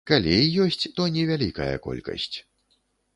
[0.09, 2.35] Калі і ёсць, то невялікая колькасць.